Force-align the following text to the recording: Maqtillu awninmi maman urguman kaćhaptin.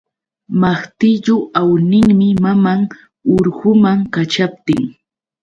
Maqtillu 0.61 1.35
awninmi 1.59 2.27
maman 2.47 2.81
urguman 3.35 3.99
kaćhaptin. 4.13 4.83